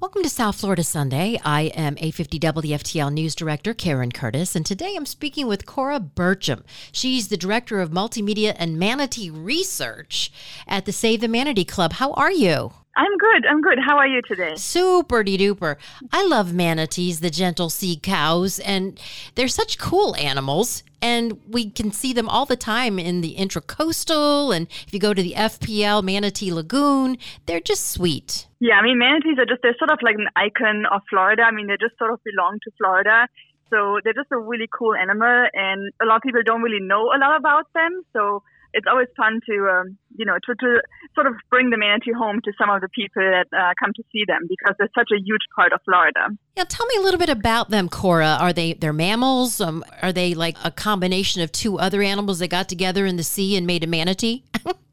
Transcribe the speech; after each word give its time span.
Welcome 0.00 0.22
to 0.22 0.30
South 0.30 0.58
Florida 0.58 0.82
Sunday. 0.82 1.38
I 1.44 1.64
am 1.76 1.98
850 1.98 2.38
WFTL 2.38 3.12
News 3.12 3.34
Director 3.34 3.74
Karen 3.74 4.10
Curtis, 4.10 4.56
and 4.56 4.64
today 4.64 4.94
I'm 4.96 5.04
speaking 5.04 5.46
with 5.46 5.66
Cora 5.66 6.00
Berchem. 6.00 6.62
She's 6.90 7.28
the 7.28 7.36
Director 7.36 7.80
of 7.80 7.90
Multimedia 7.90 8.56
and 8.56 8.78
Manatee 8.78 9.28
Research 9.28 10.32
at 10.66 10.86
the 10.86 10.92
Save 10.92 11.20
the 11.20 11.28
Manatee 11.28 11.66
Club. 11.66 11.92
How 11.92 12.12
are 12.12 12.32
you? 12.32 12.72
I'm 13.00 13.16
good. 13.16 13.46
I'm 13.46 13.62
good. 13.62 13.78
How 13.78 13.96
are 13.96 14.06
you 14.06 14.20
today? 14.20 14.56
Super 14.56 15.24
duper. 15.24 15.76
I 16.12 16.26
love 16.26 16.52
manatees, 16.52 17.20
the 17.20 17.30
gentle 17.30 17.70
sea 17.70 17.96
cows, 17.96 18.58
and 18.58 19.00
they're 19.36 19.48
such 19.48 19.78
cool 19.78 20.14
animals. 20.16 20.82
And 21.00 21.40
we 21.48 21.70
can 21.70 21.92
see 21.92 22.12
them 22.12 22.28
all 22.28 22.44
the 22.44 22.58
time 22.58 22.98
in 22.98 23.22
the 23.22 23.36
intracoastal. 23.36 24.54
And 24.54 24.66
if 24.86 24.92
you 24.92 25.00
go 25.00 25.14
to 25.14 25.22
the 25.22 25.32
FPL 25.32 26.04
Manatee 26.04 26.52
Lagoon, 26.52 27.16
they're 27.46 27.58
just 27.58 27.90
sweet. 27.90 28.46
Yeah, 28.60 28.74
I 28.74 28.82
mean, 28.82 28.98
manatees 28.98 29.38
are 29.38 29.46
just, 29.46 29.62
they're 29.62 29.76
sort 29.78 29.90
of 29.90 30.00
like 30.02 30.16
an 30.16 30.28
icon 30.36 30.84
of 30.92 31.00
Florida. 31.08 31.44
I 31.44 31.52
mean, 31.52 31.68
they 31.68 31.78
just 31.80 31.96
sort 31.96 32.12
of 32.12 32.20
belong 32.22 32.58
to 32.64 32.70
Florida. 32.76 33.28
So 33.70 34.00
they're 34.04 34.12
just 34.12 34.30
a 34.30 34.36
really 34.36 34.68
cool 34.70 34.94
animal. 34.94 35.46
And 35.54 35.90
a 36.02 36.04
lot 36.04 36.16
of 36.16 36.22
people 36.22 36.42
don't 36.44 36.60
really 36.60 36.84
know 36.84 37.12
a 37.16 37.18
lot 37.18 37.34
about 37.34 37.64
them. 37.72 38.02
So 38.12 38.42
it's 38.72 38.86
always 38.90 39.08
fun 39.16 39.40
to 39.46 39.68
um, 39.68 39.98
you 40.16 40.24
know 40.24 40.36
to, 40.44 40.54
to 40.54 40.82
sort 41.14 41.26
of 41.26 41.34
bring 41.48 41.70
the 41.70 41.78
manatee 41.78 42.12
home 42.12 42.40
to 42.44 42.52
some 42.58 42.70
of 42.70 42.80
the 42.80 42.88
people 42.88 43.22
that 43.22 43.46
uh, 43.56 43.72
come 43.78 43.92
to 43.94 44.02
see 44.12 44.24
them 44.26 44.46
because 44.48 44.74
they're 44.78 44.90
such 44.96 45.10
a 45.12 45.20
huge 45.20 45.42
part 45.54 45.72
of 45.72 45.80
Florida. 45.84 46.28
Yeah, 46.56 46.64
tell 46.68 46.86
me 46.86 46.96
a 46.98 47.00
little 47.00 47.18
bit 47.18 47.28
about 47.28 47.70
them, 47.70 47.88
Cora. 47.88 48.36
Are 48.40 48.52
they 48.52 48.74
they're 48.74 48.92
mammals? 48.92 49.60
Um, 49.60 49.84
are 50.02 50.12
they 50.12 50.34
like 50.34 50.56
a 50.64 50.70
combination 50.70 51.42
of 51.42 51.52
two 51.52 51.78
other 51.78 52.02
animals 52.02 52.38
that 52.40 52.48
got 52.48 52.68
together 52.68 53.06
in 53.06 53.16
the 53.16 53.24
sea 53.24 53.56
and 53.56 53.66
made 53.66 53.84
a 53.84 53.86
manatee? 53.86 54.44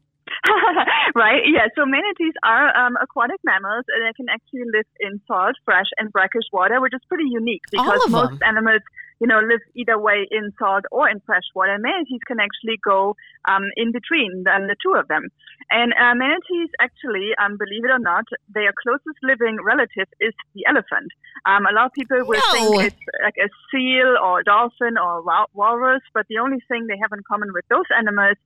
right? 1.14 1.42
Yeah. 1.46 1.68
So 1.76 1.86
manatees 1.86 2.34
are 2.44 2.74
um, 2.76 2.96
aquatic 3.00 3.40
mammals, 3.44 3.84
and 3.88 4.06
they 4.06 4.12
can 4.14 4.28
actually 4.28 4.64
live 4.72 4.86
in 5.00 5.20
salt, 5.26 5.56
fresh, 5.64 5.88
and 5.98 6.12
brackish 6.12 6.48
water, 6.52 6.80
which 6.80 6.94
is 6.94 7.00
pretty 7.08 7.28
unique 7.30 7.62
because 7.70 8.00
most 8.08 8.42
animals 8.42 8.82
you 9.20 9.26
know, 9.26 9.40
live 9.40 9.60
either 9.74 9.98
way 9.98 10.26
in 10.30 10.52
salt 10.58 10.84
or 10.92 11.08
in 11.08 11.20
fresh 11.26 11.42
water. 11.54 11.74
And 11.74 11.82
manatees 11.82 12.22
can 12.26 12.38
actually 12.38 12.78
go 12.84 13.16
um, 13.48 13.64
in 13.76 13.90
between 13.90 14.44
the, 14.44 14.54
the 14.68 14.76
two 14.82 14.94
of 14.94 15.08
them. 15.08 15.28
And 15.70 15.92
uh, 15.92 16.14
manatees 16.14 16.70
actually, 16.80 17.34
um, 17.42 17.58
believe 17.58 17.84
it 17.84 17.90
or 17.90 17.98
not, 17.98 18.24
their 18.48 18.72
closest 18.72 19.18
living 19.22 19.58
relative 19.62 20.06
is 20.20 20.34
the 20.54 20.64
elephant. 20.68 21.10
Um, 21.46 21.66
a 21.66 21.74
lot 21.74 21.86
of 21.86 21.92
people 21.92 22.18
will 22.24 22.38
no. 22.38 22.52
think 22.52 22.94
it's 22.94 23.02
like 23.22 23.36
a 23.42 23.50
seal 23.70 24.14
or 24.22 24.40
a 24.40 24.44
dolphin 24.44 24.96
or 24.96 25.18
a 25.18 25.46
walrus, 25.52 26.02
but 26.14 26.26
the 26.30 26.38
only 26.38 26.62
thing 26.68 26.86
they 26.86 26.98
have 27.02 27.12
in 27.12 27.22
common 27.26 27.50
with 27.52 27.66
those 27.68 27.90
animals 27.96 28.38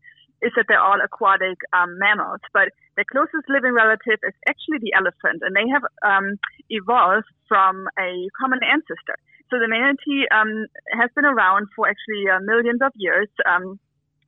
is 0.42 0.52
that 0.56 0.66
they're 0.68 0.82
all 0.82 0.98
aquatic 0.98 1.58
um, 1.72 1.98
mammals. 1.98 2.42
But 2.52 2.74
their 2.96 3.06
closest 3.06 3.48
living 3.48 3.72
relative 3.72 4.18
is 4.26 4.34
actually 4.46 4.82
the 4.82 4.92
elephant, 4.92 5.40
and 5.46 5.54
they 5.54 5.66
have 5.70 5.86
um, 6.02 6.36
evolved 6.68 7.30
from 7.48 7.86
a 7.98 8.28
common 8.38 8.60
ancestor. 8.66 9.16
So 9.48 9.60
the 9.62 9.68
manatee 9.68 10.26
um, 10.34 10.66
has 10.96 11.10
been 11.14 11.24
around 11.24 11.68
for 11.76 11.86
actually 11.88 12.26
uh, 12.26 12.40
millions 12.42 12.80
of 12.82 12.92
years. 12.96 13.28
Um, 13.46 13.78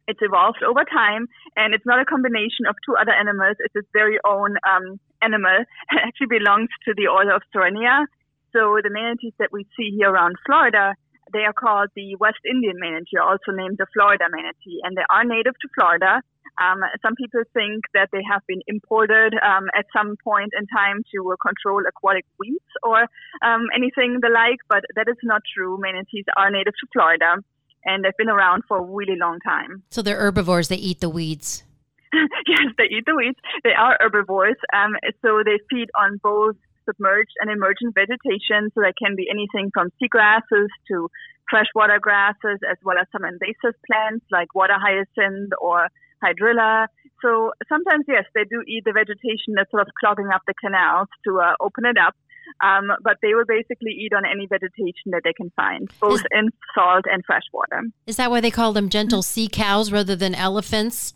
it's 0.07 0.21
evolved 0.21 0.63
over 0.63 0.85
time, 0.85 1.27
and 1.57 1.73
it's 1.75 1.87
not 1.87 2.01
a 2.01 2.05
combination 2.05 2.69
of 2.69 2.77
two 2.85 2.95
other 2.95 3.13
animals. 3.13 3.57
It's 3.59 3.75
its 3.75 3.89
very 3.93 4.19
own 4.25 4.57
um, 4.69 5.01
animal. 5.23 5.65
It 5.93 6.01
actually 6.05 6.39
belongs 6.39 6.69
to 6.85 6.95
the 6.95 7.09
order 7.09 7.33
of 7.33 7.43
Sirenia. 7.53 8.07
So 8.53 8.79
the 8.85 8.91
manatees 8.91 9.33
that 9.39 9.51
we 9.51 9.67
see 9.77 9.91
here 9.97 10.11
around 10.13 10.37
Florida, 10.47 10.95
they 11.35 11.45
are 11.45 11.53
called 11.53 11.91
the 11.99 12.15
West 12.17 12.41
Indian 12.49 12.79
manatee, 12.79 13.19
also 13.21 13.51
named 13.51 13.77
the 13.77 13.91
Florida 13.93 14.25
manatee, 14.31 14.79
and 14.87 14.97
they 14.97 15.05
are 15.11 15.25
native 15.27 15.59
to 15.61 15.69
Florida. 15.75 16.23
Um, 16.63 16.87
some 17.03 17.19
people 17.19 17.43
think 17.53 17.83
that 17.93 18.09
they 18.15 18.23
have 18.31 18.47
been 18.47 18.63
imported 18.69 19.35
um, 19.43 19.67
at 19.77 19.87
some 19.91 20.15
point 20.23 20.55
in 20.55 20.71
time 20.71 21.03
to 21.13 21.19
uh, 21.27 21.37
control 21.43 21.83
aquatic 21.83 22.25
weeds 22.39 22.73
or 22.87 23.11
um, 23.43 23.67
anything 23.75 24.23
the 24.23 24.31
like, 24.31 24.63
but 24.71 24.87
that 24.95 25.11
is 25.11 25.19
not 25.25 25.43
true. 25.53 25.77
Manatees 25.83 26.25
are 26.39 26.51
native 26.51 26.75
to 26.79 26.87
Florida 26.95 27.43
and 27.85 28.05
they've 28.05 28.17
been 28.17 28.29
around 28.31 28.63
for 28.69 28.79
a 28.79 28.83
really 28.83 29.17
long 29.19 29.41
time. 29.41 29.83
So 29.91 30.01
they're 30.01 30.17
herbivores, 30.17 30.69
they 30.69 30.77
eat 30.77 31.01
the 31.01 31.09
weeds. 31.09 31.65
yes, 32.47 32.71
they 32.79 32.85
eat 32.85 33.05
the 33.07 33.17
weeds. 33.17 33.39
They 33.65 33.75
are 33.77 33.97
herbivores. 34.01 34.57
Um, 34.73 34.95
so 35.23 35.43
they 35.45 35.59
feed 35.69 35.91
on 35.99 36.21
both 36.23 36.57
submerged 36.87 37.33
and 37.41 37.51
emergent 37.51 37.95
vegetation. 37.95 38.71
So 38.75 38.81
that 38.81 38.95
can 38.99 39.17
be 39.17 39.27
anything 39.31 39.71
from 39.73 39.91
seagrasses 40.01 40.69
to 40.89 41.11
freshwater 41.51 41.99
grasses, 42.01 42.61
as 42.69 42.79
well 42.85 42.97
as 42.99 43.07
some 43.13 43.25
invasive 43.25 43.79
plants 43.87 44.25
like 44.31 44.55
water 44.55 44.77
hyacinth 44.79 45.53
or 45.61 45.89
hydrilla. 46.23 46.87
So 47.23 47.53
sometimes, 47.69 48.05
yes, 48.09 48.25
they 48.35 48.45
do 48.45 48.63
eat 48.67 48.85
the 48.85 48.93
vegetation 48.93 49.55
that's 49.57 49.71
sort 49.71 49.83
of 49.83 49.89
clogging 50.01 50.29
up 50.35 50.43
the 50.47 50.55
canals 50.55 51.09
to 51.27 51.41
uh, 51.41 51.55
open 51.61 51.85
it 51.85 51.97
up. 51.99 52.15
Um, 52.63 52.93
but 53.03 53.17
they 53.23 53.35
will 53.35 53.47
basically 53.47 53.93
eat 53.93 54.13
on 54.15 54.25
any 54.27 54.47
vegetation 54.47 55.13
that 55.13 55.23
they 55.25 55.33
can 55.33 55.51
find, 55.57 55.91
both 55.99 56.21
in 56.31 56.51
salt 56.75 57.07
and 57.11 57.25
freshwater. 57.25 57.85
Is 58.07 58.17
that 58.17 58.31
why 58.31 58.41
they 58.43 58.51
call 58.51 58.75
them 58.75 58.91
gentle 58.91 59.23
sea 59.23 59.49
cows 59.49 59.91
rather 59.91 60.15
than 60.15 60.35
elephants? 60.35 61.15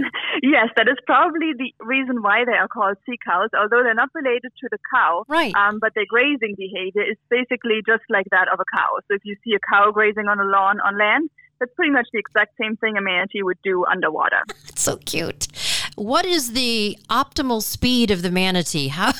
yes, 0.42 0.68
that 0.76 0.88
is 0.88 0.96
probably 1.06 1.52
the 1.56 1.72
reason 1.84 2.22
why 2.22 2.44
they 2.44 2.52
are 2.52 2.68
called 2.68 2.96
sea 3.06 3.18
cows, 3.24 3.50
although 3.58 3.82
they're 3.82 3.94
not 3.94 4.10
related 4.14 4.52
to 4.60 4.68
the 4.70 4.78
cow. 4.92 5.24
Right. 5.28 5.54
Um, 5.54 5.78
but 5.80 5.94
their 5.94 6.06
grazing 6.08 6.54
behavior 6.56 7.02
is 7.02 7.16
basically 7.30 7.82
just 7.86 8.02
like 8.08 8.26
that 8.30 8.48
of 8.52 8.60
a 8.60 8.76
cow. 8.76 8.98
So 9.08 9.14
if 9.14 9.22
you 9.24 9.36
see 9.44 9.54
a 9.54 9.60
cow 9.60 9.90
grazing 9.90 10.28
on 10.28 10.40
a 10.40 10.44
lawn 10.44 10.80
on 10.80 10.98
land, 10.98 11.30
that's 11.60 11.72
pretty 11.74 11.90
much 11.90 12.06
the 12.12 12.18
exact 12.18 12.54
same 12.60 12.76
thing 12.76 12.96
a 12.96 13.02
manatee 13.02 13.42
would 13.42 13.58
do 13.64 13.84
underwater. 13.84 14.42
That's 14.46 14.82
so 14.82 14.96
cute. 14.98 15.48
What 15.96 16.24
is 16.24 16.52
the 16.52 16.96
optimal 17.10 17.62
speed 17.62 18.12
of 18.12 18.22
the 18.22 18.30
manatee? 18.30 18.88
How 18.88 19.12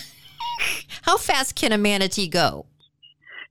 how 1.02 1.16
fast 1.16 1.56
can 1.56 1.72
a 1.72 1.78
manatee 1.78 2.28
go? 2.28 2.66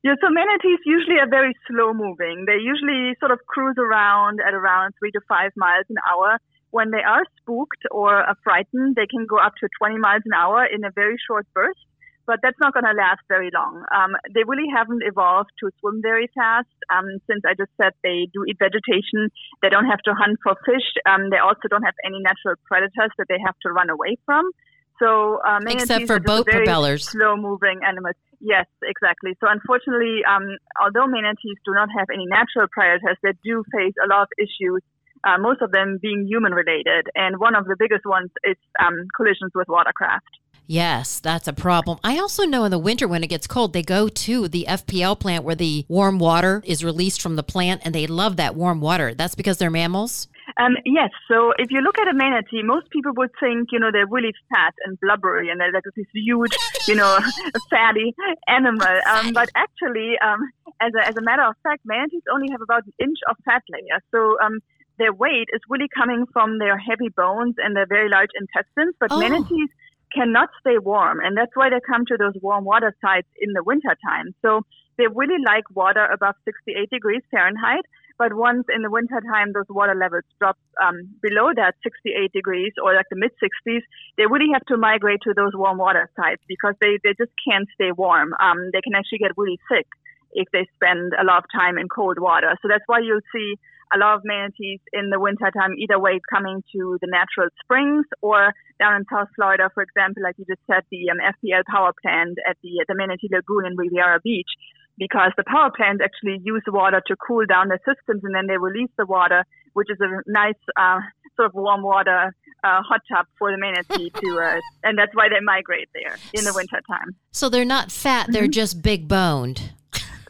Yeah, 0.03 0.13
so 0.21 0.29
manatees 0.29 0.79
usually 0.85 1.19
are 1.19 1.27
very 1.27 1.53
slow 1.67 1.93
moving. 1.93 2.45
They 2.47 2.59
usually 2.63 3.15
sort 3.19 3.31
of 3.31 3.39
cruise 3.47 3.75
around 3.77 4.39
at 4.39 4.53
around 4.53 4.93
three 4.99 5.11
to 5.11 5.19
five 5.27 5.51
miles 5.57 5.85
an 5.89 5.97
hour. 6.07 6.39
When 6.71 6.91
they 6.91 7.01
are 7.01 7.23
spooked 7.41 7.83
or 7.91 8.25
frightened, 8.43 8.95
they 8.95 9.07
can 9.07 9.25
go 9.25 9.37
up 9.37 9.53
to 9.61 9.67
20 9.79 9.97
miles 9.97 10.23
an 10.25 10.33
hour 10.33 10.65
in 10.65 10.83
a 10.83 10.91
very 10.91 11.17
short 11.27 11.47
burst 11.53 11.79
but 12.27 12.43
that's 12.43 12.59
not 12.59 12.75
going 12.75 12.83
to 12.83 12.91
last 12.91 13.23
very 13.31 13.49
long. 13.55 13.87
Um, 13.95 14.11
they 14.35 14.43
really 14.43 14.67
haven't 14.67 15.01
evolved 15.01 15.49
to 15.63 15.71
swim 15.79 16.03
very 16.03 16.27
fast. 16.35 16.75
Um, 16.91 17.23
since 17.25 17.41
I 17.47 17.55
just 17.55 17.71
said 17.79 17.95
they 18.03 18.27
do 18.35 18.43
eat 18.43 18.59
vegetation, 18.59 19.31
they 19.63 19.71
don't 19.71 19.87
have 19.87 20.03
to 20.03 20.13
hunt 20.13 20.37
for 20.43 20.59
fish. 20.67 20.85
Um, 21.07 21.31
they 21.31 21.39
also 21.39 21.71
don't 21.71 21.87
have 21.87 21.95
any 22.03 22.19
natural 22.19 22.59
predators 22.67 23.15
that 23.17 23.31
they 23.31 23.39
have 23.39 23.55
to 23.63 23.71
run 23.71 23.89
away 23.89 24.19
from. 24.27 24.51
So, 24.99 25.39
uh, 25.39 25.63
except 25.71 26.07
for 26.07 26.19
boat 26.19 26.45
propellers, 26.45 27.07
slow-moving 27.07 27.79
animals. 27.87 28.17
Yes, 28.41 28.65
exactly. 28.83 29.37
So, 29.39 29.47
unfortunately, 29.47 30.25
um, 30.27 30.57
although 30.81 31.07
manatees 31.07 31.57
do 31.63 31.71
not 31.73 31.87
have 31.97 32.09
any 32.11 32.25
natural 32.27 32.67
predators, 32.67 33.15
they 33.23 33.33
do 33.45 33.63
face 33.71 33.93
a 34.03 34.07
lot 34.09 34.27
of 34.27 34.29
issues. 34.37 34.81
Uh, 35.23 35.37
most 35.39 35.61
of 35.61 35.71
them 35.71 35.99
being 36.01 36.25
human-related, 36.27 37.07
and 37.15 37.39
one 37.39 37.55
of 37.55 37.65
the 37.65 37.75
biggest 37.77 38.05
ones 38.05 38.29
is 38.43 38.57
um, 38.79 39.07
collisions 39.15 39.51
with 39.55 39.67
watercraft. 39.67 40.27
Yes, 40.67 41.21
that's 41.21 41.47
a 41.47 41.53
problem. 41.53 41.97
I 42.03 42.19
also 42.19 42.43
know 42.43 42.65
in 42.65 42.71
the 42.71 42.77
winter 42.77 43.07
when 43.07 43.23
it 43.23 43.27
gets 43.27 43.47
cold, 43.47 43.71
they 43.71 43.81
go 43.81 44.09
to 44.09 44.49
the 44.49 44.65
FPL 44.67 45.17
plant 45.17 45.45
where 45.45 45.55
the 45.55 45.85
warm 45.87 46.19
water 46.19 46.61
is 46.65 46.83
released 46.83 47.21
from 47.21 47.37
the 47.37 47.43
plant 47.43 47.81
and 47.85 47.95
they 47.95 48.05
love 48.05 48.35
that 48.35 48.53
warm 48.53 48.81
water. 48.81 49.13
That's 49.13 49.33
because 49.33 49.57
they're 49.57 49.71
mammals? 49.71 50.27
Um, 50.59 50.75
yes. 50.85 51.09
So 51.29 51.53
if 51.57 51.71
you 51.71 51.79
look 51.79 51.97
at 51.97 52.09
a 52.09 52.13
manatee, 52.13 52.63
most 52.63 52.89
people 52.89 53.13
would 53.15 53.29
think, 53.39 53.69
you 53.71 53.79
know, 53.79 53.91
they're 53.91 54.07
really 54.07 54.33
fat 54.49 54.73
and 54.85 54.99
blubbery 54.99 55.49
and 55.49 55.59
they're 55.59 55.71
like 55.71 55.83
this 55.95 56.05
huge, 56.13 56.55
you 56.87 56.95
know, 56.95 57.17
fatty 57.69 58.13
animal. 58.47 58.99
Um, 59.07 59.31
but 59.31 59.49
actually, 59.55 60.15
um, 60.21 60.49
as, 60.81 60.91
a, 60.99 61.07
as 61.07 61.15
a 61.15 61.21
matter 61.21 61.43
of 61.43 61.55
fact, 61.63 61.81
manatees 61.85 62.23
only 62.33 62.49
have 62.51 62.61
about 62.61 62.85
an 62.85 62.93
inch 62.99 63.19
of 63.29 63.37
fat 63.45 63.63
layer. 63.69 64.01
So 64.11 64.37
um, 64.43 64.59
their 64.97 65.13
weight 65.13 65.47
is 65.53 65.61
really 65.69 65.89
coming 65.95 66.25
from 66.33 66.59
their 66.59 66.77
heavy 66.77 67.09
bones 67.09 67.55
and 67.57 67.75
their 67.75 67.87
very 67.87 68.09
large 68.09 68.29
intestines. 68.39 68.95
But 68.99 69.11
oh. 69.11 69.19
manatees 69.19 69.69
cannot 70.13 70.49
stay 70.59 70.77
warm. 70.77 71.19
And 71.19 71.37
that's 71.37 71.55
why 71.55 71.69
they 71.69 71.79
come 71.85 72.05
to 72.07 72.17
those 72.17 72.33
warm 72.41 72.65
water 72.65 72.95
sites 73.01 73.27
in 73.39 73.53
the 73.53 73.63
winter 73.63 73.95
time. 74.05 74.33
So 74.41 74.61
they 74.97 75.05
really 75.13 75.41
like 75.43 75.69
water 75.75 76.05
above 76.05 76.35
68 76.45 76.89
degrees 76.89 77.21
Fahrenheit. 77.31 77.85
But 78.17 78.33
once 78.33 78.65
in 78.73 78.81
the 78.81 78.89
winter 78.89 79.21
time, 79.21 79.53
those 79.53 79.69
water 79.69 79.93
levels 79.93 80.23
drop 80.39 80.57
um, 80.81 81.13
below 81.21 81.53
that 81.55 81.75
68 81.83 82.33
degrees 82.33 82.73
or 82.81 82.95
like 82.95 83.05
the 83.11 83.15
mid 83.15 83.29
60s, 83.37 83.81
they 84.17 84.25
really 84.25 84.49
have 84.53 84.65
to 84.73 84.77
migrate 84.77 85.21
to 85.23 85.33
those 85.35 85.53
warm 85.53 85.77
water 85.77 86.09
sites 86.17 86.41
because 86.47 86.73
they, 86.81 86.97
they 87.03 87.13
just 87.13 87.29
can't 87.45 87.67
stay 87.75 87.91
warm. 87.91 88.33
Um, 88.41 88.71
they 88.73 88.81
can 88.81 88.95
actually 88.95 89.19
get 89.19 89.37
really 89.37 89.59
sick 89.69 89.85
if 90.33 90.47
they 90.51 90.65
spend 90.75 91.13
a 91.13 91.23
lot 91.23 91.37
of 91.37 91.45
time 91.53 91.77
in 91.77 91.87
cold 91.89 92.17
water. 92.19 92.57
So 92.61 92.67
that's 92.67 92.83
why 92.87 92.99
you'll 93.05 93.25
see 93.31 93.55
a 93.93 93.97
lot 93.97 94.15
of 94.15 94.21
manatees 94.23 94.79
in 94.93 95.09
the 95.09 95.19
wintertime 95.19 95.73
either 95.77 95.99
way 95.99 96.19
coming 96.29 96.63
to 96.73 96.97
the 97.01 97.07
natural 97.07 97.49
springs 97.63 98.05
or 98.21 98.53
down 98.79 98.95
in 98.95 99.05
South 99.11 99.29
Florida, 99.35 99.69
for 99.73 99.83
example, 99.83 100.23
like 100.23 100.35
you 100.37 100.45
just 100.45 100.61
said, 100.67 100.83
the 100.91 101.09
um, 101.09 101.17
FPL 101.17 101.63
power 101.65 101.91
plant 102.01 102.37
at 102.47 102.57
the, 102.61 102.83
the 102.87 102.95
Manatee 102.95 103.29
Lagoon 103.31 103.65
in 103.65 103.75
Riviera 103.75 104.19
Beach, 104.23 104.49
because 104.97 105.31
the 105.37 105.43
power 105.43 105.71
plants 105.75 106.01
actually 106.03 106.41
use 106.43 106.63
water 106.67 107.01
to 107.07 107.15
cool 107.15 107.45
down 107.45 107.69
the 107.69 107.79
systems 107.85 108.23
and 108.23 108.33
then 108.35 108.47
they 108.47 108.57
release 108.57 108.91
the 108.97 109.05
water, 109.05 109.45
which 109.73 109.87
is 109.89 109.97
a 110.01 110.21
nice 110.29 110.59
uh, 110.79 110.99
sort 111.35 111.47
of 111.47 111.53
warm 111.53 111.83
water 111.83 112.35
uh, 112.63 112.81
hot 112.81 113.01
tub 113.11 113.25
for 113.37 113.51
the 113.51 113.57
manatee 113.57 114.09
to, 114.09 114.39
uh, 114.39 114.59
and 114.83 114.97
that's 114.97 115.13
why 115.13 115.29
they 115.29 115.39
migrate 115.43 115.89
there 115.93 116.17
in 116.33 116.43
the 116.43 116.53
winter 116.53 116.81
time. 116.87 117.15
So 117.31 117.49
they're 117.49 117.65
not 117.65 117.91
fat; 117.91 118.27
they're 118.29 118.43
mm-hmm. 118.43 118.51
just 118.51 118.81
big 118.81 119.07
boned. 119.07 119.71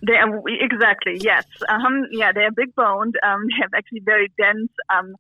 They 0.06 0.14
are 0.14 0.42
exactly 0.48 1.18
yes. 1.20 1.46
Um, 1.70 2.06
yeah, 2.12 2.32
they 2.32 2.42
are 2.42 2.52
big 2.52 2.76
boned. 2.76 3.16
Um, 3.24 3.48
they 3.48 3.62
have 3.62 3.72
actually 3.76 4.02
very 4.02 4.32
dense, 4.38 4.72
um, 4.94 5.16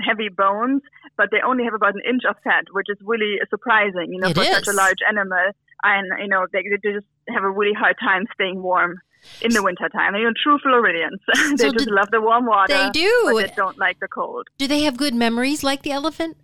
heavy 0.00 0.28
bones, 0.28 0.82
but 1.16 1.28
they 1.30 1.40
only 1.46 1.64
have 1.64 1.74
about 1.74 1.94
an 1.94 2.02
inch 2.08 2.22
of 2.28 2.36
fat, 2.42 2.64
which 2.72 2.86
is 2.88 2.98
really 3.02 3.38
surprising. 3.50 4.12
You 4.12 4.20
know, 4.20 4.28
it 4.28 4.36
for 4.36 4.42
is. 4.42 4.50
such 4.50 4.68
a 4.68 4.72
large 4.72 4.98
animal, 5.06 5.52
and 5.82 6.08
you 6.20 6.28
know 6.28 6.46
they, 6.52 6.62
they 6.62 6.92
just 6.92 7.06
have 7.28 7.44
a 7.44 7.50
really 7.50 7.74
hard 7.74 7.96
time 8.00 8.26
staying 8.34 8.62
warm 8.62 8.98
in 9.40 9.52
the 9.52 9.62
wintertime. 9.62 10.14
You 10.14 10.24
know, 10.24 10.32
true 10.42 10.58
Floridians. 10.58 11.20
they 11.56 11.68
so 11.68 11.72
just 11.72 11.90
love 11.90 12.10
the 12.10 12.20
warm 12.20 12.46
water. 12.46 12.72
They 12.72 12.90
do. 12.90 13.22
But 13.24 13.48
they 13.48 13.54
don't 13.54 13.78
like 13.78 14.00
the 14.00 14.08
cold. 14.08 14.48
Do 14.58 14.66
they 14.66 14.82
have 14.82 14.96
good 14.96 15.14
memories 15.14 15.62
like 15.62 15.82
the 15.82 15.92
elephant? 15.92 16.36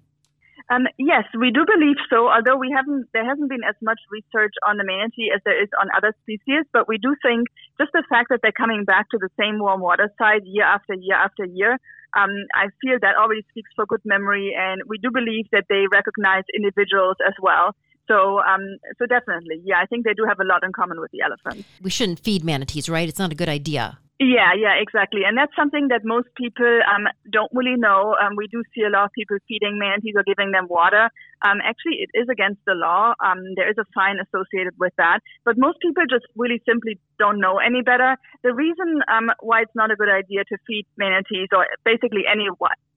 Um, 0.70 0.84
yes, 0.98 1.24
we 1.32 1.50
do 1.50 1.64
believe 1.64 1.96
so. 2.10 2.28
Although 2.28 2.60
we 2.60 2.68
haven't, 2.74 3.08
there 3.14 3.24
hasn't 3.24 3.48
been 3.48 3.64
as 3.64 3.76
much 3.80 3.98
research 4.12 4.52
on 4.68 4.76
the 4.76 4.84
manatee 4.84 5.32
as 5.34 5.40
there 5.44 5.56
is 5.56 5.68
on 5.80 5.88
other 5.96 6.12
species. 6.22 6.68
But 6.72 6.86
we 6.86 6.98
do 6.98 7.16
think 7.24 7.48
just 7.80 7.92
the 7.92 8.04
fact 8.08 8.28
that 8.28 8.40
they're 8.42 8.52
coming 8.52 8.84
back 8.84 9.08
to 9.10 9.18
the 9.18 9.32
same 9.40 9.58
warm 9.58 9.80
water 9.80 10.12
side 10.18 10.44
year 10.44 10.64
after 10.64 10.94
year 10.94 11.16
after 11.16 11.44
year, 11.46 11.80
um, 12.16 12.32
I 12.54 12.68
feel 12.84 13.00
that 13.00 13.16
already 13.16 13.44
speaks 13.48 13.70
for 13.76 13.86
good 13.86 14.04
memory. 14.04 14.52
And 14.52 14.82
we 14.86 14.98
do 14.98 15.10
believe 15.10 15.48
that 15.52 15.64
they 15.68 15.88
recognize 15.90 16.44
individuals 16.52 17.16
as 17.26 17.34
well. 17.40 17.72
So, 18.08 18.40
um, 18.40 18.76
so 18.98 19.04
definitely, 19.06 19.60
yeah, 19.64 19.80
I 19.82 19.86
think 19.86 20.04
they 20.04 20.14
do 20.14 20.24
have 20.26 20.40
a 20.40 20.44
lot 20.44 20.64
in 20.64 20.72
common 20.72 20.98
with 21.00 21.10
the 21.12 21.20
elephant. 21.20 21.66
We 21.82 21.90
shouldn't 21.90 22.20
feed 22.20 22.42
manatees, 22.42 22.88
right? 22.88 23.06
It's 23.08 23.18
not 23.18 23.32
a 23.32 23.34
good 23.34 23.50
idea. 23.50 23.98
Yeah, 24.20 24.50
yeah, 24.58 24.74
exactly. 24.82 25.22
And 25.24 25.38
that's 25.38 25.54
something 25.54 25.88
that 25.94 26.02
most 26.04 26.26
people 26.36 26.80
um, 26.90 27.06
don't 27.30 27.50
really 27.54 27.76
know. 27.78 28.16
Um, 28.18 28.34
we 28.36 28.48
do 28.48 28.64
see 28.74 28.82
a 28.82 28.90
lot 28.90 29.04
of 29.06 29.12
people 29.12 29.36
feeding 29.46 29.78
manatees 29.78 30.14
or 30.16 30.24
giving 30.26 30.50
them 30.50 30.66
water. 30.68 31.08
Um, 31.46 31.62
actually, 31.62 32.02
it 32.02 32.10
is 32.18 32.26
against 32.28 32.58
the 32.66 32.74
law. 32.74 33.14
Um, 33.24 33.38
there 33.54 33.70
is 33.70 33.78
a 33.78 33.86
fine 33.94 34.18
associated 34.18 34.74
with 34.76 34.92
that. 34.98 35.20
But 35.44 35.54
most 35.56 35.78
people 35.80 36.02
just 36.10 36.26
really 36.34 36.60
simply 36.66 36.98
don't 37.20 37.38
know 37.38 37.58
any 37.58 37.82
better. 37.82 38.16
The 38.42 38.52
reason 38.52 39.02
um, 39.06 39.30
why 39.38 39.62
it's 39.62 39.76
not 39.76 39.92
a 39.92 39.96
good 39.96 40.10
idea 40.10 40.42
to 40.50 40.56
feed 40.66 40.86
manatees 40.96 41.46
or 41.54 41.66
basically 41.84 42.26
any 42.26 42.48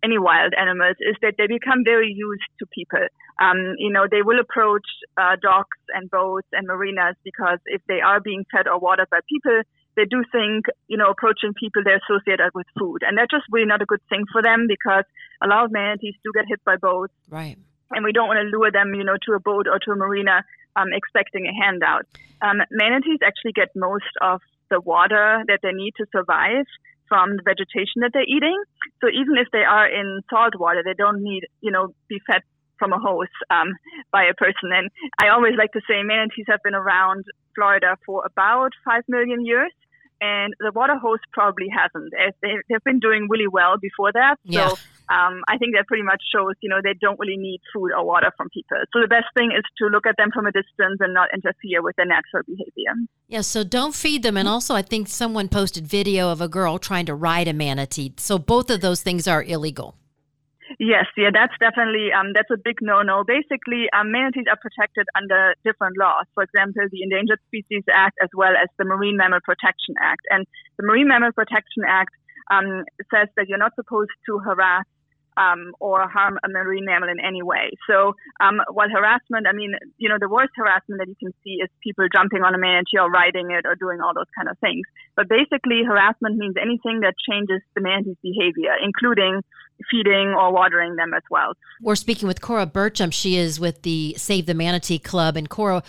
any 0.03 0.17
wild 0.17 0.53
animals 0.57 0.95
is 1.00 1.15
that 1.21 1.35
they 1.38 1.45
become 1.45 1.83
very 1.85 2.09
used 2.09 2.50
to 2.59 2.65
people. 2.74 3.06
Um, 3.39 3.75
you 3.77 3.91
know, 3.91 4.06
they 4.09 4.24
will 4.24 4.39
approach 4.39 4.85
uh, 5.17 5.35
docks 5.41 5.77
and 5.94 6.09
boats 6.09 6.47
and 6.51 6.65
marinas 6.65 7.15
because 7.24 7.59
if 7.65 7.81
they 7.88 8.01
are 8.01 8.19
being 8.19 8.44
fed 8.51 8.67
or 8.67 8.79
watered 8.79 9.09
by 9.12 9.19
people, 9.29 9.62
they 9.95 10.05
do 10.05 10.23
think, 10.31 10.65
you 10.88 10.97
know, 10.97 11.09
approaching 11.09 11.53
people 11.53 11.83
they 11.83 11.93
associate 11.93 12.38
that 12.38 12.55
with 12.55 12.67
food. 12.77 13.03
And 13.03 13.17
that's 13.17 13.31
just 13.31 13.45
really 13.51 13.67
not 13.67 13.81
a 13.81 13.85
good 13.85 14.01
thing 14.09 14.25
for 14.31 14.41
them 14.41 14.65
because 14.67 15.03
a 15.43 15.47
lot 15.47 15.65
of 15.65 15.71
manatees 15.71 16.15
do 16.23 16.31
get 16.33 16.45
hit 16.47 16.63
by 16.63 16.77
boats. 16.77 17.13
Right. 17.29 17.57
And 17.91 18.05
we 18.05 18.13
don't 18.13 18.27
want 18.27 18.39
to 18.39 18.57
lure 18.57 18.71
them, 18.71 18.93
you 18.93 19.03
know, 19.03 19.17
to 19.27 19.33
a 19.33 19.39
boat 19.39 19.67
or 19.67 19.79
to 19.79 19.91
a 19.91 19.95
marina 19.95 20.43
um, 20.75 20.93
expecting 20.93 21.45
a 21.45 21.53
handout. 21.53 22.07
Um, 22.41 22.61
manatees 22.71 23.19
actually 23.23 23.51
get 23.51 23.69
most 23.75 24.11
of 24.21 24.41
the 24.69 24.79
water 24.79 25.43
that 25.47 25.59
they 25.61 25.73
need 25.73 25.93
to 25.97 26.05
survive 26.11 26.65
from 27.09 27.35
the 27.35 27.43
vegetation 27.43 27.99
that 27.99 28.11
they're 28.13 28.23
eating. 28.23 28.55
So 29.01 29.09
even 29.11 29.35
if 29.35 29.51
they 29.51 29.67
are 29.67 29.85
in 29.85 30.21
salt 30.29 30.55
water, 30.57 30.81
they 30.83 30.93
don't 30.93 31.21
need, 31.21 31.43
you 31.59 31.69
know, 31.69 31.93
be 32.07 32.21
fed 32.25 32.41
from 32.81 32.93
a 32.93 32.99
hose 32.99 33.29
um, 33.51 33.77
by 34.11 34.23
a 34.25 34.33
person. 34.33 34.73
And 34.73 34.89
I 35.21 35.29
always 35.29 35.53
like 35.55 35.71
to 35.73 35.81
say 35.87 36.01
manatees 36.01 36.45
have 36.49 36.63
been 36.63 36.73
around 36.73 37.25
Florida 37.53 37.95
for 38.05 38.25
about 38.25 38.71
five 38.83 39.03
million 39.07 39.45
years 39.45 39.71
and 40.21 40.53
the 40.59 40.71
water 40.73 40.97
hose 40.97 41.19
probably 41.33 41.67
hasn't. 41.69 42.13
They, 42.41 42.55
have 42.71 42.83
been 42.83 42.99
doing 42.99 43.27
really 43.29 43.47
well 43.47 43.77
before 43.81 44.11
that. 44.13 44.35
Yeah. 44.43 44.69
So 44.69 44.75
um, 45.09 45.41
I 45.49 45.57
think 45.57 45.75
that 45.75 45.87
pretty 45.87 46.03
much 46.03 46.21
shows, 46.33 46.53
you 46.61 46.69
know, 46.69 46.79
they 46.81 46.93
don't 47.01 47.19
really 47.19 47.37
need 47.37 47.59
food 47.73 47.91
or 47.91 48.05
water 48.05 48.31
from 48.37 48.49
people. 48.49 48.77
So 48.93 49.01
the 49.01 49.07
best 49.07 49.25
thing 49.35 49.51
is 49.51 49.63
to 49.79 49.87
look 49.87 50.05
at 50.05 50.15
them 50.17 50.29
from 50.31 50.45
a 50.45 50.51
distance 50.51 50.99
and 50.99 51.13
not 51.13 51.29
interfere 51.33 51.81
with 51.81 51.95
their 51.95 52.05
natural 52.05 52.43
behavior. 52.45 52.93
Yeah, 53.27 53.41
so 53.41 53.63
don't 53.63 53.95
feed 53.95 54.21
them. 54.23 54.37
And 54.37 54.47
also, 54.47 54.75
I 54.75 54.83
think 54.83 55.07
someone 55.07 55.49
posted 55.49 55.87
video 55.87 56.31
of 56.31 56.39
a 56.39 56.47
girl 56.47 56.77
trying 56.77 57.07
to 57.07 57.15
ride 57.15 57.47
a 57.47 57.53
manatee. 57.53 58.13
So 58.17 58.37
both 58.37 58.69
of 58.69 58.81
those 58.81 59.01
things 59.01 59.27
are 59.27 59.43
illegal. 59.43 59.97
Yes, 60.79 61.06
yeah, 61.18 61.29
that's 61.33 61.53
definitely 61.59 62.12
um, 62.13 62.33
that's 62.33 62.50
a 62.51 62.57
big 62.57 62.77
no-no. 62.81 63.23
Basically, 63.23 63.89
um, 63.94 64.12
manatees 64.12 64.45
are 64.50 64.57
protected 64.57 65.07
under 65.15 65.56
different 65.63 65.97
laws. 65.97 66.25
For 66.33 66.44
example, 66.44 66.83
the 66.91 67.03
Endangered 67.03 67.39
Species 67.47 67.83
Act 67.91 68.18
as 68.21 68.29
well 68.33 68.53
as 68.56 68.69
the 68.77 68.85
Marine 68.85 69.18
Mammal 69.18 69.39
Protection 69.44 69.95
Act. 70.00 70.21
And 70.29 70.45
the 70.77 70.85
Marine 70.85 71.07
Mammal 71.07 71.31
Protection 71.33 71.83
Act 71.88 72.13
um, 72.51 72.85
says 73.13 73.27
that 73.38 73.47
you're 73.47 73.57
not 73.57 73.75
supposed 73.75 74.12
to 74.27 74.39
harass 74.39 74.85
um, 75.38 75.73
or 75.79 76.07
harm 76.07 76.38
a 76.44 76.50
marine 76.50 76.85
mammal 76.85 77.09
in 77.09 77.19
any 77.19 77.41
way. 77.41 77.71
So, 77.88 78.13
um, 78.44 78.59
while 78.71 78.89
harassment, 78.89 79.47
I 79.47 79.53
mean, 79.53 79.74
you 79.97 80.09
know, 80.09 80.17
the 80.19 80.29
worst 80.29 80.51
harassment 80.56 81.00
that 81.00 81.07
you 81.07 81.15
can 81.15 81.33
see 81.44 81.63
is 81.63 81.69
people 81.81 82.06
jumping 82.12 82.44
on 82.44 82.53
a 82.53 82.57
manatee 82.57 83.00
or 83.00 83.09
riding 83.09 83.51
it 83.51 83.65
or 83.65 83.75
doing 83.75 84.01
all 84.01 84.13
those 84.13 84.29
kind 84.35 84.50
of 84.50 84.57
things. 84.59 84.85
But 85.15 85.29
basically, 85.29 85.83
harassment 85.88 86.38
means 86.38 86.56
anything 86.59 87.01
that 87.01 87.15
changes 87.17 87.62
the 87.75 87.81
manatee's 87.81 88.19
behavior, 88.21 88.75
including 88.83 89.41
feeding 89.89 90.35
or 90.37 90.51
watering 90.53 90.95
them 90.95 91.13
as 91.13 91.23
well. 91.29 91.53
We're 91.81 91.95
speaking 91.95 92.27
with 92.27 92.41
Cora 92.41 92.67
Berchem. 92.67 93.11
She 93.11 93.37
is 93.37 93.59
with 93.59 93.81
the 93.81 94.15
Save 94.17 94.45
the 94.45 94.53
Manatee 94.53 94.99
Club. 94.99 95.37
And 95.37 95.49
Cora, 95.49 95.83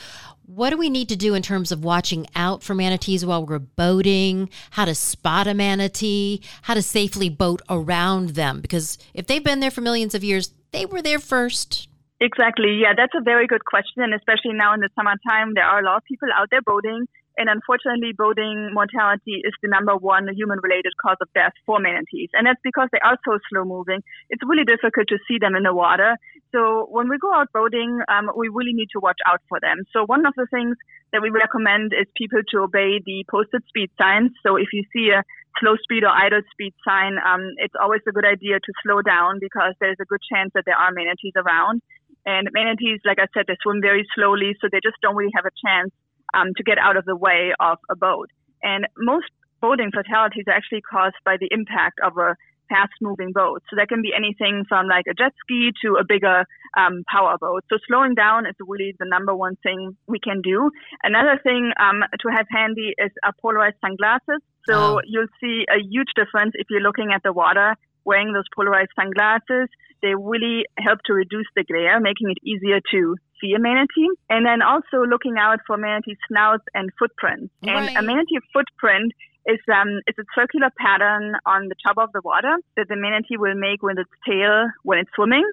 what 0.47 0.71
do 0.71 0.77
we 0.77 0.91
need 0.91 1.09
to 1.09 1.17
do 1.17 1.35
in 1.35 1.43
terms 1.43 1.73
of 1.73 1.85
watching 1.85 2.27
out 2.35 2.63
for 2.63 2.75
manatees 2.75 3.25
while 3.25 3.47
we're 3.47 3.59
boating? 3.59 4.51
How 4.71 4.85
to 4.85 4.95
spot 4.95 5.47
a 5.47 5.55
manatee? 5.55 6.43
How 6.63 6.75
to 6.75 6.83
safely 6.83 7.29
boat 7.29 7.63
around 7.71 8.31
them? 8.31 8.61
Because 8.61 8.99
if 9.15 9.27
they've 9.27 9.45
been 9.45 9.61
there 9.61 9.71
for 9.71 9.81
millions 9.81 10.15
of 10.15 10.25
years, 10.25 10.53
they 10.73 10.87
were 10.87 11.03
there 11.03 11.19
first. 11.19 11.89
Exactly. 12.21 12.79
Yeah, 12.81 12.93
that's 12.97 13.15
a 13.17 13.23
very 13.23 13.47
good 13.47 13.65
question. 13.65 14.03
And 14.03 14.15
especially 14.15 14.53
now 14.53 14.75
in 14.75 14.81
the 14.81 14.89
summertime, 14.95 15.55
there 15.55 15.65
are 15.65 15.81
a 15.81 15.85
lot 15.85 15.97
of 15.97 16.05
people 16.05 16.29
out 16.35 16.49
there 16.51 16.63
boating. 16.63 17.07
And 17.37 17.49
unfortunately, 17.49 18.13
boating 18.13 18.71
mortality 18.73 19.41
is 19.45 19.55
the 19.63 19.69
number 19.69 19.97
one 19.97 20.29
human 20.35 20.59
related 20.63 20.93
cause 21.01 21.17
of 21.21 21.29
death 21.35 21.53
for 21.65 21.81
manatees. 21.81 22.29
And 22.35 22.47
that's 22.47 22.61
because 22.63 22.89
they 22.93 23.01
are 23.01 23.17
so 23.25 23.39
slow 23.51 23.65
moving. 23.65 24.01
It's 24.29 24.43
really 24.45 24.65
difficult 24.65 25.09
to 25.09 25.19
see 25.27 25.39
them 25.39 25.57
in 25.57 25.63
the 25.63 25.75
water. 25.75 26.17
So 26.53 26.87
when 26.91 27.09
we 27.09 27.19
go 27.19 27.33
out 27.33 27.49
boating, 27.53 28.01
um, 28.09 28.31
we 28.37 28.49
really 28.49 28.75
need 28.75 28.89
to 28.93 29.01
watch 29.01 29.19
out 29.27 29.41
for 29.49 29.59
them. 29.61 29.85
So 29.93 30.05
one 30.05 30.27
of 30.27 30.35
the 30.37 30.47
things 30.53 30.77
that 31.13 31.23
we 31.23 31.31
recommend 31.31 31.93
is 31.93 32.07
people 32.17 32.41
to 32.53 32.59
obey 32.61 33.01
the 33.05 33.25
posted 33.31 33.65
speed 33.69 33.91
signs. 33.97 34.33
So 34.45 34.57
if 34.57 34.69
you 34.73 34.85
see 34.93 35.11
a 35.11 35.25
slow 35.61 35.77
speed 35.83 36.05
or 36.05 36.13
idle 36.13 36.41
speed 36.53 36.75
sign, 36.85 37.17
um, 37.25 37.53
it's 37.57 37.75
always 37.81 38.01
a 38.09 38.13
good 38.13 38.25
idea 38.25 38.61
to 38.61 38.73
slow 38.85 39.01
down 39.01 39.39
because 39.41 39.73
there's 39.81 40.01
a 40.01 40.09
good 40.09 40.21
chance 40.31 40.53
that 40.55 40.65
there 40.65 40.77
are 40.77 40.93
manatees 40.93 41.33
around. 41.37 41.81
And 42.25 42.49
manatees, 42.53 43.01
like 43.05 43.19
I 43.19 43.27
said, 43.35 43.45
they 43.49 43.57
swim 43.63 43.81
very 43.81 44.07
slowly, 44.15 44.55
so 44.61 44.69
they 44.71 44.81
just 44.83 44.97
don't 45.03 45.17
really 45.17 45.33
have 45.35 45.45
a 45.45 45.55
chance 45.65 45.91
um, 46.35 46.55
to 46.57 46.63
get 46.63 46.79
out 46.79 46.97
of 46.97 47.05
the 47.05 47.17
way 47.17 47.53
of 47.61 47.79
a 47.91 47.97
boat. 47.97 48.31
And 48.63 48.87
most 48.97 49.27
boating 49.61 49.91
fatalities 49.95 50.45
are 50.47 50.55
actually 50.55 50.83
caused 50.83 51.17
by 51.25 51.37
the 51.39 51.49
impact 51.51 51.99
of 52.05 52.17
a 52.19 52.37
fast 52.69 52.93
moving 53.01 53.33
boat. 53.33 53.63
So 53.69 53.77
that 53.77 53.89
can 53.89 54.03
be 54.03 54.13
anything 54.17 54.65
from 54.69 54.89
like 54.89 55.05
a 55.09 55.15
jet 55.15 55.33
ski 55.45 55.73
to 55.85 55.97
a 56.01 56.05
bigger 56.05 56.45
um, 56.77 57.05
power 57.11 57.37
boat. 57.39 57.65
So 57.71 57.77
slowing 57.87 58.15
down 58.15 58.47
is 58.47 58.55
really 58.61 58.95
the 58.99 59.07
number 59.07 59.35
one 59.35 59.57
thing 59.63 59.97
we 60.07 60.19
can 60.19 60.41
do. 60.41 60.71
Another 61.03 61.39
thing 61.43 61.73
um, 61.79 62.03
to 62.21 62.29
have 62.29 62.47
handy 62.51 62.95
is 62.99 63.11
a 63.25 63.33
polarized 63.41 63.77
sunglasses. 63.81 64.41
So 64.69 65.01
you'll 65.05 65.33
see 65.41 65.67
a 65.69 65.83
huge 65.83 66.13
difference 66.15 66.53
if 66.55 66.69
you're 66.71 66.81
looking 66.81 67.11
at 67.13 67.23
the 67.23 67.33
water 67.33 67.77
wearing 68.05 68.33
those 68.33 68.49
polarized 68.55 68.91
sunglasses. 68.97 69.69
They 70.03 70.15
really 70.15 70.65
help 70.79 71.01
to 71.07 71.15
reduce 71.15 71.47
the 71.55 71.65
glare, 71.65 72.01
making 72.01 72.31
it 72.31 72.39
easier 72.43 72.81
to 72.91 73.17
see 73.41 73.53
a 73.55 73.59
manatee. 73.59 74.11
And 74.31 74.45
then 74.47 74.63
also 74.63 75.05
looking 75.07 75.37
out 75.39 75.61
for 75.67 75.77
manatee 75.77 76.17
snouts 76.29 76.65
and 76.75 76.91
footprints. 76.99 77.53
Right. 77.63 77.77
And 77.77 77.97
a 77.97 78.03
manatee 78.03 78.41
footprint 78.53 79.13
is 79.47 79.59
um 79.73 80.01
it's 80.07 80.19
a 80.19 80.27
circular 80.35 80.71
pattern 80.79 81.35
on 81.47 81.69
the 81.69 81.75
top 81.85 81.99
of 81.99 82.11
the 82.15 82.21
water 82.25 82.55
that 82.77 82.87
the 82.89 82.97
manatee 82.97 83.37
will 83.37 83.55
make 83.55 83.83
with 83.83 83.99
its 83.99 84.11
tail 84.27 84.71
when 84.83 84.99
it's 84.99 85.11
swimming. 85.15 85.49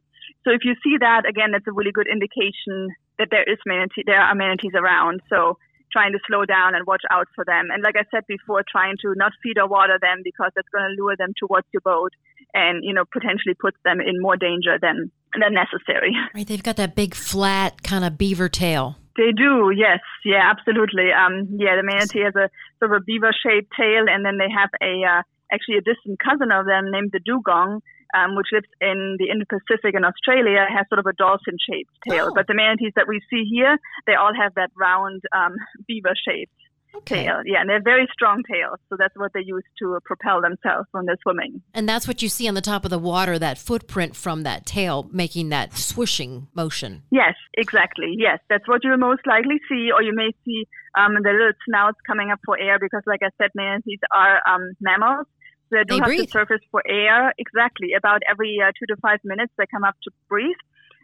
So 0.45 0.51
if 0.51 0.61
you 0.63 0.75
see 0.83 0.97
that 0.99 1.27
again, 1.27 1.51
that's 1.51 1.65
a 1.67 1.71
really 1.71 1.91
good 1.91 2.07
indication 2.07 2.93
that 3.17 3.29
there 3.31 3.43
is 3.43 3.57
manatee 3.65 4.03
there 4.05 4.21
are 4.21 4.35
manatees 4.35 4.73
around. 4.75 5.21
So 5.29 5.57
trying 5.91 6.13
to 6.13 6.19
slow 6.27 6.45
down 6.45 6.75
and 6.75 6.85
watch 6.85 7.01
out 7.09 7.27
for 7.33 7.43
them. 7.43 7.69
And 7.73 7.81
like 7.81 7.95
I 7.97 8.05
said 8.11 8.23
before, 8.27 8.63
trying 8.69 8.95
to 9.01 9.13
not 9.15 9.33
feed 9.41 9.57
or 9.57 9.67
water 9.67 9.97
them 9.99 10.21
because 10.23 10.51
that's 10.55 10.69
going 10.69 10.85
to 10.85 11.01
lure 11.01 11.17
them 11.17 11.33
towards 11.37 11.65
your 11.73 11.81
boat 11.81 12.13
and 12.53 12.83
you 12.83 12.93
know 12.93 13.05
potentially 13.11 13.55
puts 13.59 13.77
them 13.83 13.99
in 14.01 14.21
more 14.21 14.37
danger 14.37 14.77
than 14.81 15.11
than 15.39 15.53
necessary. 15.53 16.15
Right, 16.35 16.47
they've 16.47 16.63
got 16.63 16.77
that 16.77 16.95
big 16.95 17.15
flat 17.15 17.83
kind 17.83 18.05
of 18.05 18.17
beaver 18.17 18.49
tail. 18.49 18.95
They 19.17 19.31
do, 19.35 19.71
yes, 19.75 19.99
yeah, 20.23 20.49
absolutely. 20.49 21.11
Um, 21.11 21.49
yeah, 21.51 21.75
the 21.75 21.83
manatee 21.83 22.23
has 22.23 22.35
a 22.35 22.49
sort 22.79 22.95
of 22.95 23.01
a 23.01 23.03
beaver-shaped 23.03 23.67
tail, 23.75 24.05
and 24.07 24.23
then 24.23 24.37
they 24.37 24.47
have 24.47 24.69
a 24.81 25.03
uh, 25.03 25.21
actually 25.51 25.75
a 25.75 25.81
distant 25.81 26.19
cousin 26.23 26.51
of 26.51 26.65
them 26.65 26.89
named 26.89 27.09
the 27.11 27.19
dugong, 27.19 27.81
um, 28.15 28.35
which 28.37 28.47
lives 28.53 28.69
in 28.79 29.17
the 29.19 29.27
Indo-Pacific 29.27 29.93
in 29.93 30.05
Australia, 30.05 30.65
has 30.69 30.87
sort 30.87 30.99
of 30.99 31.05
a 31.05 31.13
dolphin-shaped 31.13 31.91
tail. 32.07 32.31
Oh. 32.31 32.33
But 32.33 32.47
the 32.47 32.55
manatees 32.55 32.93
that 32.95 33.07
we 33.09 33.19
see 33.29 33.43
here, 33.43 33.77
they 34.07 34.15
all 34.15 34.31
have 34.33 34.55
that 34.55 34.71
round 34.77 35.21
um, 35.35 35.55
beaver-shaped 35.87 36.55
okay. 36.95 37.25
tail. 37.25 37.41
Yeah, 37.45 37.61
and 37.61 37.69
they're 37.69 37.81
very 37.81 38.07
strong 38.13 38.43
tails, 38.49 38.79
so 38.89 38.95
that's 38.97 39.15
what 39.15 39.31
they 39.33 39.41
use 39.41 39.63
to 39.79 39.99
propel 40.05 40.41
themselves 40.41 40.87
when 40.91 41.05
they're 41.05 41.17
swimming. 41.21 41.61
And 41.73 41.87
that's 41.87 42.07
what 42.07 42.21
you 42.21 42.29
see 42.29 42.47
on 42.47 42.53
the 42.53 42.61
top 42.61 42.85
of 42.85 42.91
the 42.91 42.99
water, 42.99 43.39
that 43.39 43.57
footprint 43.57 44.15
from 44.15 44.43
that 44.43 44.65
tail 44.65 45.09
making 45.11 45.49
that 45.49 45.77
swishing 45.77 46.47
motion. 46.53 47.03
Yes, 47.11 47.35
exactly. 47.57 48.15
Yes, 48.17 48.39
that's 48.49 48.67
what 48.67 48.83
you 48.83 48.91
will 48.91 48.97
most 48.97 49.25
likely 49.25 49.59
see, 49.69 49.89
or 49.93 50.01
you 50.01 50.13
may 50.13 50.31
see 50.45 50.67
um, 50.97 51.13
the 51.15 51.29
little 51.29 51.51
snouts 51.67 51.97
coming 52.05 52.31
up 52.31 52.39
for 52.45 52.59
air 52.59 52.77
because, 52.79 53.03
like 53.05 53.21
I 53.23 53.29
said, 53.37 53.51
manatees 53.55 53.99
are 54.11 54.41
um, 54.47 54.73
mammals. 54.79 55.27
So 55.69 55.77
they 55.77 55.83
do 55.83 55.95
they 55.95 55.99
have 55.99 56.05
breathe. 56.07 56.25
to 56.25 56.31
surface 56.31 56.61
for 56.71 56.81
air. 56.87 57.33
Exactly. 57.37 57.93
About 57.93 58.21
every 58.29 58.57
uh, 58.63 58.71
two 58.77 58.87
to 58.87 58.99
five 59.01 59.19
minutes, 59.23 59.53
they 59.57 59.65
come 59.71 59.83
up 59.83 59.95
to 60.03 60.11
breathe. 60.27 60.57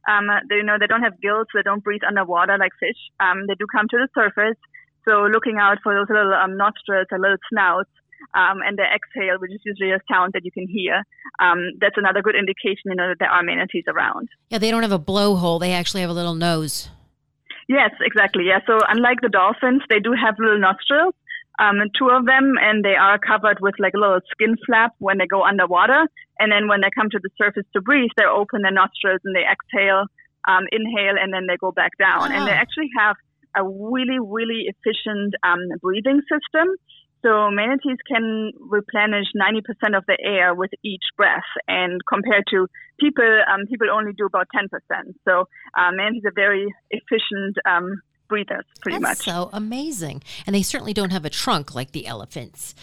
Um, 0.10 0.27
they, 0.50 0.58
you 0.58 0.63
know, 0.63 0.77
they 0.80 0.88
don't 0.88 1.04
have 1.04 1.22
gills. 1.22 1.48
so 1.51 1.60
They 1.60 1.63
don't 1.63 1.84
breathe 1.84 2.01
underwater 2.08 2.58
like 2.58 2.72
fish. 2.80 2.98
Um, 3.20 3.46
they 3.48 3.56
do 3.56 3.65
come 3.72 3.88
to 3.89 3.98
the 3.98 4.10
surface. 4.13 4.58
So 5.08 5.24
looking 5.32 5.58
out 5.60 5.78
for 5.84 5.94
those 5.96 6.10
little 6.10 6.34
um, 6.34 6.58
nostrils 6.58 7.08
or 7.12 7.20
little 7.20 7.38
snouts. 7.52 7.90
Um, 8.34 8.60
and 8.66 8.78
the 8.78 8.84
exhale, 8.84 9.38
which 9.40 9.52
is 9.52 9.62
usually 9.64 9.92
a 9.92 10.00
sound 10.12 10.34
that 10.34 10.44
you 10.44 10.52
can 10.52 10.68
hear. 10.68 11.04
Um, 11.40 11.60
that's 11.80 11.96
another 11.96 12.22
good 12.22 12.36
indication, 12.36 12.86
you 12.86 12.96
know, 12.96 13.10
that 13.10 13.20
there 13.20 13.30
are 13.30 13.44
manatees 13.44 13.84
around. 13.88 14.30
Yeah, 14.50 14.58
they 14.58 14.72
don't 14.72 14.82
have 14.82 14.92
a 14.92 15.00
blowhole. 15.00 15.60
They 15.60 15.74
actually 15.74 16.02
have 16.02 16.10
a 16.10 16.14
little 16.14 16.34
nose. 16.34 16.90
Yes, 17.68 17.92
exactly. 18.02 18.46
Yeah. 18.48 18.60
So 18.66 18.80
unlike 18.90 19.22
the 19.22 19.30
dolphins, 19.30 19.84
they 19.90 20.00
do 20.00 20.14
have 20.14 20.36
little 20.40 20.60
nostrils, 20.60 21.14
um, 21.60 21.78
two 21.98 22.10
of 22.10 22.26
them, 22.26 22.56
and 22.60 22.84
they 22.84 22.96
are 22.96 23.20
covered 23.20 23.60
with 23.62 23.76
like 23.80 23.94
a 23.94 24.00
little 24.00 24.20
skin 24.32 24.56
flap 24.66 24.94
when 25.00 25.18
they 25.18 25.28
go 25.28 25.44
underwater. 25.44 26.06
And 26.40 26.52
then 26.52 26.68
when 26.68 26.82
they 26.82 26.90
come 26.96 27.10
to 27.12 27.20
the 27.22 27.30
surface 27.38 27.66
to 27.74 27.82
breathe, 27.82 28.10
they 28.18 28.26
open 28.26 28.64
their 28.64 28.72
nostrils 28.72 29.22
and 29.24 29.36
they 29.36 29.46
exhale, 29.46 30.06
um, 30.48 30.64
inhale, 30.72 31.16
and 31.22 31.32
then 31.34 31.46
they 31.48 31.58
go 31.58 31.72
back 31.72 31.92
down. 32.00 32.32
And 32.32 32.48
they 32.48 32.52
Ah. 32.54 32.64
actually 32.64 32.90
have 32.98 33.16
a 33.56 33.64
really, 33.64 34.20
really 34.20 34.68
efficient 34.68 35.34
um, 35.44 35.60
breathing 35.82 36.22
system. 36.30 36.76
So 37.26 37.50
manatees 37.50 37.98
can 38.08 38.52
replenish 38.60 39.26
90% 39.36 39.98
of 39.98 40.06
the 40.06 40.18
air 40.24 40.54
with 40.54 40.70
each 40.84 41.02
breath, 41.18 41.50
and 41.68 42.00
compared 42.08 42.44
to 42.52 42.68
people, 43.00 43.42
um, 43.52 43.66
people 43.68 43.88
only 43.92 44.12
do 44.16 44.26
about 44.26 44.48
10%. 44.56 44.68
So 45.28 45.46
uh, 45.76 45.92
manatees 45.92 46.22
are 46.26 46.34
very 46.36 46.68
efficient 46.92 47.58
um, 47.68 48.00
breathers, 48.28 48.66
pretty 48.82 49.00
much. 49.00 49.18
That's 49.18 49.28
much. 49.28 49.36
so 49.36 49.50
amazing. 49.54 50.22
And 50.46 50.56
they 50.56 50.62
certainly 50.62 50.94
don't 50.94 51.12
have 51.12 51.26
a 51.26 51.32
trunk 51.32 51.74
like 51.74 51.94
the 51.94 52.06
elephants. 52.06 52.76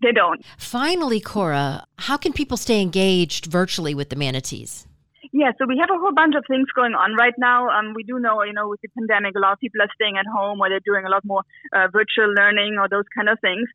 They 0.00 0.12
don't. 0.12 0.44
Finally, 0.56 1.20
Cora, 1.20 1.84
how 1.98 2.16
can 2.16 2.32
people 2.32 2.56
stay 2.56 2.80
engaged 2.80 3.46
virtually 3.46 3.94
with 3.94 4.10
the 4.10 4.16
manatees? 4.16 4.86
Yeah, 5.32 5.52
so 5.58 5.66
we 5.68 5.76
have 5.78 5.90
a 5.92 5.98
whole 5.98 6.14
bunch 6.14 6.34
of 6.36 6.44
things 6.48 6.68
going 6.74 6.94
on 6.94 7.14
right 7.14 7.36
now. 7.36 7.68
Um, 7.68 7.92
we 7.94 8.02
do 8.02 8.18
know, 8.18 8.42
you 8.42 8.52
know, 8.52 8.68
with 8.68 8.80
the 8.80 8.88
pandemic, 8.96 9.36
a 9.36 9.40
lot 9.40 9.52
of 9.52 9.60
people 9.60 9.82
are 9.82 9.92
staying 9.94 10.16
at 10.16 10.24
home 10.24 10.60
or 10.60 10.68
they're 10.68 10.84
doing 10.84 11.04
a 11.04 11.10
lot 11.10 11.24
more 11.24 11.42
uh, 11.72 11.88
virtual 11.92 12.32
learning 12.32 12.76
or 12.80 12.88
those 12.88 13.04
kind 13.14 13.28
of 13.28 13.38
things. 13.40 13.68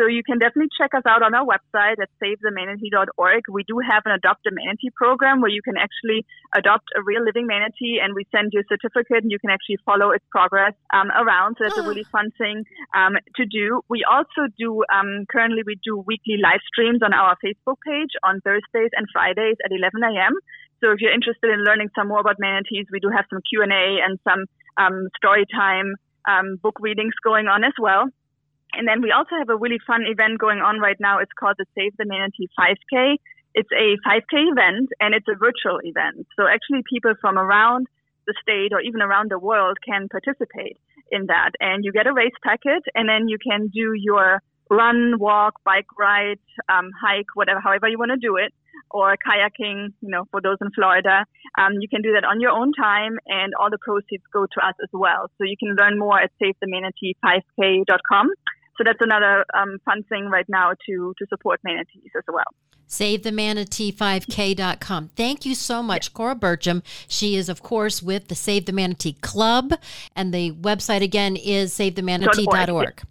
So 0.00 0.06
you 0.06 0.22
can 0.24 0.38
definitely 0.38 0.72
check 0.80 0.94
us 0.96 1.04
out 1.04 1.20
on 1.22 1.34
our 1.34 1.44
website 1.44 2.00
at 2.00 2.08
savethemanatee.org. 2.24 3.42
We 3.52 3.64
do 3.68 3.84
have 3.84 4.00
an 4.06 4.12
adopt 4.12 4.46
a 4.46 4.50
manatee 4.50 4.88
program 4.96 5.42
where 5.42 5.50
you 5.50 5.60
can 5.60 5.76
actually 5.76 6.24
adopt 6.56 6.88
a 6.96 7.02
real 7.04 7.22
living 7.22 7.46
manatee 7.46 8.00
and 8.00 8.14
we 8.14 8.24
send 8.32 8.54
you 8.54 8.60
a 8.60 8.68
certificate 8.70 9.28
and 9.28 9.30
you 9.30 9.38
can 9.38 9.50
actually 9.50 9.76
follow 9.84 10.12
its 10.12 10.24
progress 10.30 10.72
um, 10.94 11.10
around. 11.12 11.56
So 11.58 11.68
that's 11.68 11.76
a 11.76 11.82
really 11.82 12.08
fun 12.10 12.30
thing 12.38 12.64
um, 12.96 13.20
to 13.36 13.44
do. 13.44 13.82
We 13.90 14.06
also 14.08 14.48
do, 14.56 14.84
um, 14.88 15.26
currently 15.28 15.62
we 15.66 15.76
do 15.84 15.98
weekly 16.00 16.40
live 16.40 16.64
streams 16.72 17.02
on 17.04 17.12
our 17.12 17.36
Facebook 17.44 17.76
page 17.84 18.16
on 18.24 18.40
Thursdays 18.40 18.96
and 18.96 19.04
Fridays 19.12 19.60
at 19.60 19.68
11 19.68 20.00
a.m. 20.00 20.32
So 20.80 20.92
if 20.92 21.00
you're 21.00 21.12
interested 21.12 21.50
in 21.50 21.64
learning 21.64 21.90
some 21.94 22.08
more 22.08 22.20
about 22.20 22.36
manatees, 22.38 22.86
we 22.90 23.00
do 23.00 23.08
have 23.08 23.26
some 23.30 23.40
Q&A 23.48 24.00
and 24.04 24.18
some 24.24 24.46
um, 24.76 25.08
story 25.16 25.44
time 25.52 25.94
um, 26.28 26.56
book 26.62 26.76
readings 26.80 27.14
going 27.22 27.46
on 27.46 27.64
as 27.64 27.72
well. 27.78 28.08
And 28.72 28.86
then 28.86 29.02
we 29.02 29.10
also 29.10 29.36
have 29.38 29.48
a 29.48 29.56
really 29.56 29.80
fun 29.86 30.04
event 30.06 30.38
going 30.38 30.60
on 30.60 30.78
right 30.78 30.96
now. 31.00 31.18
It's 31.18 31.32
called 31.38 31.56
the 31.58 31.66
Save 31.76 31.96
the 31.98 32.06
Manatee 32.06 32.48
5K. 32.58 33.16
It's 33.54 33.68
a 33.72 33.98
5K 34.06 34.52
event 34.52 34.90
and 35.00 35.14
it's 35.14 35.26
a 35.28 35.34
virtual 35.34 35.80
event. 35.82 36.26
So 36.36 36.46
actually 36.46 36.82
people 36.88 37.14
from 37.20 37.36
around 37.36 37.88
the 38.26 38.34
state 38.40 38.72
or 38.72 38.80
even 38.80 39.02
around 39.02 39.30
the 39.30 39.38
world 39.38 39.78
can 39.84 40.08
participate 40.08 40.78
in 41.10 41.26
that. 41.26 41.50
And 41.58 41.84
you 41.84 41.92
get 41.92 42.06
a 42.06 42.12
race 42.12 42.36
packet 42.44 42.84
and 42.94 43.08
then 43.08 43.28
you 43.28 43.38
can 43.38 43.68
do 43.68 43.92
your 43.94 44.40
run, 44.70 45.18
walk, 45.18 45.54
bike 45.64 45.98
ride, 45.98 46.38
um, 46.68 46.90
hike, 46.94 47.34
whatever, 47.34 47.60
however 47.60 47.88
you 47.88 47.98
want 47.98 48.12
to 48.12 48.16
do 48.16 48.36
it, 48.36 48.54
or 48.90 49.16
kayaking, 49.16 49.92
you 50.00 50.08
know, 50.08 50.24
for 50.30 50.40
those 50.40 50.56
in 50.60 50.70
Florida. 50.72 51.24
Um, 51.58 51.74
you 51.80 51.88
can 51.88 52.02
do 52.02 52.12
that 52.12 52.24
on 52.24 52.40
your 52.40 52.50
own 52.50 52.72
time 52.72 53.18
and 53.26 53.52
all 53.58 53.70
the 53.70 53.78
proceeds 53.78 54.22
go 54.32 54.46
to 54.46 54.66
us 54.66 54.74
as 54.82 54.88
well. 54.92 55.30
So 55.38 55.44
you 55.44 55.56
can 55.58 55.74
learn 55.76 55.98
more 55.98 56.20
at 56.20 56.30
savethemanatee5k.com. 56.42 58.30
So 58.76 58.84
that's 58.84 59.00
another 59.00 59.46
um, 59.54 59.78
fun 59.84 60.02
thing 60.04 60.26
right 60.26 60.48
now 60.48 60.74
to, 60.86 61.14
to 61.18 61.26
support 61.28 61.60
manatees 61.62 62.10
as 62.16 62.24
well. 62.26 62.46
SaveTheManatee5K.com. 62.88 65.10
Thank 65.14 65.44
you 65.46 65.54
so 65.54 65.82
much, 65.82 66.12
Cora 66.12 66.34
Berchem. 66.34 66.82
She 67.06 67.36
is, 67.36 67.48
of 67.48 67.62
course, 67.62 68.02
with 68.02 68.26
the 68.28 68.34
Save 68.34 68.66
the 68.66 68.72
Manatee 68.72 69.12
Club, 69.20 69.74
and 70.16 70.34
the 70.34 70.50
website 70.52 71.02
again 71.02 71.36
is 71.36 71.72
SaveTheManatee.org. 71.78 73.02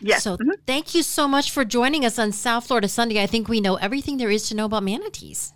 Yes. 0.00 0.22
So 0.22 0.36
Mhm. 0.36 0.54
thank 0.66 0.94
you 0.94 1.02
so 1.02 1.26
much 1.28 1.50
for 1.50 1.64
joining 1.64 2.04
us 2.04 2.18
on 2.18 2.32
South 2.32 2.66
Florida 2.66 2.88
Sunday. 2.88 3.22
I 3.22 3.26
think 3.26 3.48
we 3.48 3.60
know 3.60 3.76
everything 3.76 4.16
there 4.18 4.30
is 4.30 4.48
to 4.48 4.54
know 4.56 4.66
about 4.66 4.82
manatees. 4.82 5.52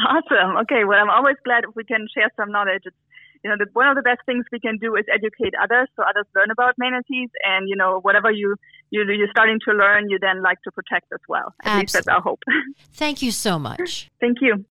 Awesome. 0.00 0.56
Okay. 0.62 0.84
Well, 0.84 0.98
I'm 0.98 1.10
always 1.10 1.36
glad 1.44 1.64
if 1.64 1.74
we 1.76 1.84
can 1.84 2.06
share 2.14 2.30
some 2.36 2.50
knowledge. 2.50 2.82
It's, 2.84 2.96
you 3.44 3.50
know, 3.50 3.56
the, 3.58 3.66
one 3.74 3.86
of 3.86 3.94
the 3.94 4.02
best 4.02 4.20
things 4.26 4.44
we 4.50 4.58
can 4.58 4.78
do 4.78 4.96
is 4.96 5.04
educate 5.12 5.54
others 5.62 5.88
so 5.94 6.02
others 6.02 6.26
learn 6.34 6.50
about 6.50 6.74
manatees. 6.78 7.30
And, 7.44 7.68
you 7.68 7.76
know, 7.76 8.00
whatever 8.00 8.30
you, 8.30 8.56
you, 8.90 9.04
you're 9.04 9.30
starting 9.30 9.60
to 9.68 9.72
learn, 9.72 10.10
you 10.10 10.18
then 10.18 10.42
like 10.42 10.60
to 10.62 10.72
protect 10.72 11.12
as 11.12 11.20
well. 11.28 11.54
At 11.62 11.80
least 11.80 11.92
that's 11.94 12.08
our 12.08 12.20
hope. 12.20 12.42
Thank 12.94 13.22
you 13.22 13.30
so 13.30 13.58
much. 13.58 14.10
Thank 14.20 14.38
you. 14.40 14.62